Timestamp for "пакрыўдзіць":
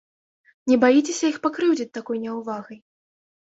1.45-1.89